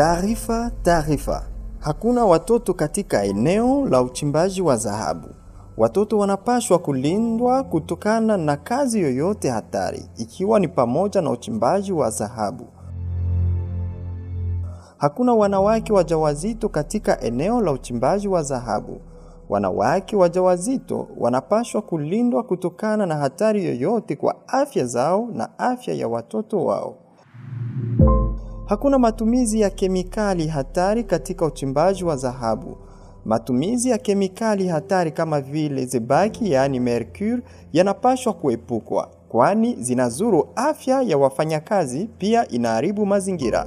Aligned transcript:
Taarifa, 0.00 0.70
taarifa. 0.82 1.42
Hakuna 1.78 2.24
watoto 2.24 2.74
katika 2.74 3.24
eneo 3.24 3.86
la 3.88 4.02
uchimbaji 4.02 4.62
wa 4.62 4.76
dhahabu. 4.76 5.28
Watoto 5.76 6.18
wanapaswa 6.18 6.78
kulindwa 6.78 7.62
kutokana 7.64 8.36
na 8.36 8.56
kazi 8.56 9.00
yoyote 9.00 9.50
hatari, 9.50 10.08
ikiwa 10.16 10.60
ni 10.60 10.68
pamoja 10.68 11.20
na 11.22 11.30
uchimbaji 11.30 11.92
wa 11.92 12.10
dhahabu. 12.10 12.66
Hakuna 14.98 15.34
wanawake 15.34 15.92
wajawazito 15.92 16.68
katika 16.68 17.20
eneo 17.20 17.60
la 17.60 17.72
uchimbaji 17.72 18.28
wa 18.28 18.42
dhahabu. 18.42 19.00
Wanawake 19.48 20.16
wajawazito 20.16 21.08
wanapaswa 21.18 21.82
kulindwa 21.82 22.42
kutokana 22.42 23.06
na 23.06 23.16
hatari 23.16 23.64
yoyote 23.64 24.16
kwa 24.16 24.48
afya 24.48 24.84
zao 24.86 25.28
na 25.34 25.58
afya 25.58 25.94
ya 25.94 26.08
watoto 26.08 26.64
wao. 26.64 27.05
Hakuna 28.66 28.98
matumizi 28.98 29.60
ya 29.60 29.70
kemikali 29.70 30.46
hatari 30.46 31.04
katika 31.04 31.46
uchimbaji 31.46 32.04
wa 32.04 32.16
dhahabu. 32.16 32.76
Matumizi 33.24 33.90
ya 33.90 33.98
kemikali 33.98 34.68
hatari 34.68 35.10
kama 35.12 35.40
vile 35.40 35.86
zebaki, 35.86 36.52
yaani 36.52 36.80
mercury, 36.80 37.42
yanapaswa 37.72 38.32
kuepukwa, 38.32 39.10
kwani 39.28 39.76
zinazuru 39.80 40.48
afya 40.56 41.02
ya 41.02 41.18
wafanyakazi, 41.18 42.08
pia 42.18 42.48
inaharibu 42.48 43.06
mazingira. 43.06 43.66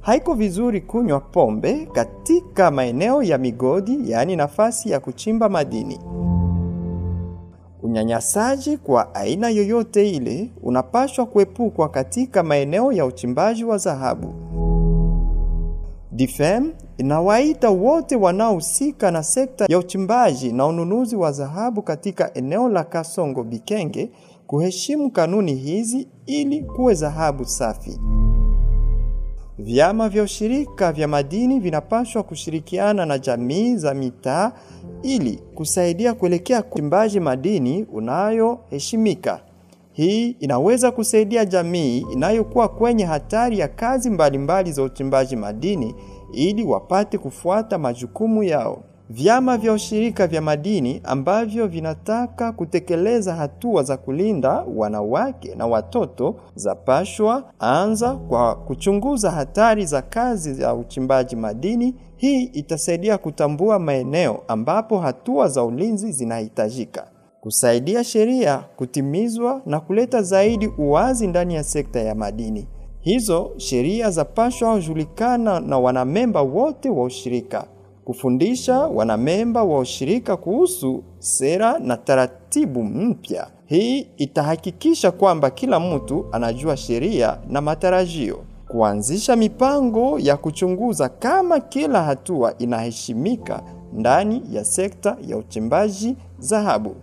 Haiko 0.00 0.34
vizuri 0.34 0.80
kunywa 0.80 1.20
pombe 1.20 1.86
katika 1.92 2.70
maeneo 2.70 3.22
ya 3.22 3.38
migodi, 3.38 4.10
yaani 4.10 4.36
nafasi 4.36 4.90
ya 4.90 5.00
kuchimba 5.00 5.48
madini. 5.48 5.98
Unyanyasaji 7.82 8.76
kwa 8.76 9.14
aina 9.14 9.48
yoyote 9.48 10.10
ile 10.10 10.50
unapaswa 10.62 11.26
kuepukwa 11.26 11.88
katika 11.88 12.42
maeneo 12.42 12.92
ya 12.92 13.06
uchimbaji 13.06 13.64
wa 13.64 13.78
dhahabu. 13.78 14.34
DFEM 16.12 16.72
inawaita 16.98 17.70
wote 17.70 18.16
wanaohusika 18.16 19.10
na 19.10 19.22
sekta 19.22 19.66
ya 19.68 19.78
uchimbaji 19.78 20.52
na 20.52 20.66
ununuzi 20.66 21.16
wa 21.16 21.30
dhahabu 21.32 21.82
katika 21.82 22.34
eneo 22.34 22.68
la 22.68 22.84
Kasongo 22.84 23.44
Bikenge 23.44 24.10
kuheshimu 24.46 25.10
kanuni 25.10 25.54
hizi 25.54 26.08
ili 26.26 26.62
kuwe 26.62 26.94
dhahabu 26.94 27.44
safi. 27.44 28.00
Vyama 29.62 30.08
vya 30.08 30.22
ushirika 30.22 30.92
vya 30.92 31.08
madini 31.08 31.60
vinapaswa 31.60 32.22
kushirikiana 32.22 33.06
na 33.06 33.18
jamii 33.18 33.76
za 33.76 33.94
mitaa 33.94 34.52
ili 35.02 35.36
kusaidia 35.54 36.14
kuelekea 36.14 36.62
uchimbaji 36.72 37.20
madini 37.20 37.84
unayoheshimika. 37.92 39.40
Hii 39.92 40.28
inaweza 40.30 40.90
kusaidia 40.90 41.44
jamii 41.44 42.06
inayokuwa 42.12 42.68
kwenye 42.68 43.04
hatari 43.04 43.58
ya 43.58 43.68
kazi 43.68 44.10
mbalimbali 44.10 44.38
mbali 44.44 44.72
za 44.72 44.82
uchimbaji 44.82 45.36
madini 45.36 45.94
ili 46.32 46.64
wapate 46.64 47.18
kufuata 47.18 47.78
majukumu 47.78 48.42
yao. 48.42 48.82
Vyama 49.14 49.56
vya 49.58 49.72
ushirika 49.72 50.26
vya 50.26 50.40
madini 50.42 51.00
ambavyo 51.04 51.66
vinataka 51.66 52.52
kutekeleza 52.52 53.34
hatua 53.34 53.82
za 53.82 53.96
kulinda 53.96 54.64
wanawake 54.76 55.54
na 55.54 55.66
watoto 55.66 56.34
zapashwa 56.54 57.44
anza 57.58 58.14
kwa 58.14 58.54
kuchunguza 58.56 59.30
hatari 59.30 59.86
za 59.86 60.02
kazi 60.02 60.54
za 60.54 60.74
uchimbaji 60.74 61.36
madini. 61.36 61.94
Hii 62.16 62.42
itasaidia 62.42 63.18
kutambua 63.18 63.78
maeneo 63.78 64.42
ambapo 64.48 64.98
hatua 64.98 65.48
za 65.48 65.64
ulinzi 65.64 66.12
zinahitajika, 66.12 67.06
kusaidia 67.40 68.04
sheria 68.04 68.64
kutimizwa 68.76 69.62
na 69.66 69.80
kuleta 69.80 70.22
zaidi 70.22 70.66
uwazi 70.66 71.26
ndani 71.26 71.54
ya 71.54 71.64
sekta 71.64 72.00
ya 72.00 72.14
madini. 72.14 72.68
Hizo 73.00 73.50
sheria 73.56 74.10
zapashwa 74.10 74.74
kujulikana 74.74 75.60
na 75.60 75.78
wanamemba 75.78 76.42
wote 76.42 76.90
wa 76.90 77.04
ushirika 77.04 77.64
kufundisha 78.04 78.78
wanamemba 78.78 79.62
wa 79.64 79.78
ushirika 79.78 80.36
kuhusu 80.36 81.04
sera 81.18 81.78
na 81.78 81.96
taratibu 81.96 82.82
mpya. 82.82 83.46
Hii 83.66 83.98
itahakikisha 84.16 85.10
kwamba 85.10 85.50
kila 85.50 85.80
mtu 85.80 86.26
anajua 86.32 86.76
sheria 86.76 87.38
na 87.48 87.60
matarajio. 87.60 88.38
Kuanzisha 88.68 89.36
mipango 89.36 90.18
ya 90.18 90.36
kuchunguza 90.36 91.08
kama 91.08 91.60
kila 91.60 92.02
hatua 92.02 92.58
inaheshimika 92.58 93.62
ndani 93.92 94.42
ya 94.50 94.64
sekta 94.64 95.16
ya 95.26 95.36
uchimbaji 95.36 96.16
dhahabu. 96.38 96.94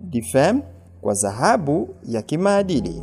DIFEM 0.00 0.60
kwa 1.00 1.14
dhahabu 1.14 1.88
ya 2.08 2.22
kimaadili. 2.22 3.02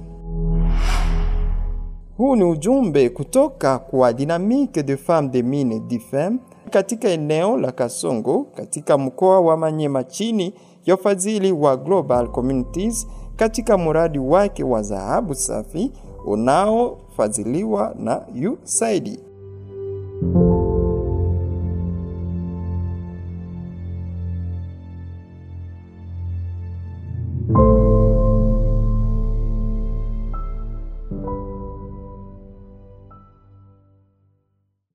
Huu 2.17 2.35
ni 2.35 2.43
ujumbe 2.43 3.09
kutoka 3.09 3.79
kwa 3.79 4.13
Dynamique 4.13 4.83
de 4.83 4.97
Femmes 4.97 5.31
de 5.31 5.43
Mine 5.43 5.79
DIFEM 5.79 6.39
katika 6.69 7.09
eneo 7.09 7.57
la 7.57 7.71
Kasongo 7.71 8.43
katika 8.43 8.97
mkoa 8.97 9.41
wa 9.41 9.57
Manyema 9.57 10.03
chini 10.03 10.53
ya 10.85 10.95
ufadhili 10.95 11.51
wa 11.51 11.77
Global 11.77 12.27
Communities 12.31 13.07
katika 13.35 13.77
mradi 13.77 14.19
wake 14.19 14.63
wa 14.63 14.81
dhahabu 14.81 15.35
safi 15.35 15.91
unaofadhiliwa 16.25 17.95
na 17.99 18.21
USAID. 18.51 19.19